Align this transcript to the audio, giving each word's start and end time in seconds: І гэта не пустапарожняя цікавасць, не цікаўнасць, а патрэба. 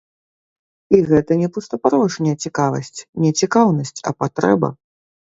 І 0.97 1.01
гэта 1.09 1.31
не 1.41 1.49
пустапарожняя 1.57 2.33
цікавасць, 2.47 2.99
не 3.25 3.31
цікаўнасць, 3.43 3.93
а 4.13 4.15
патрэба. 4.23 4.67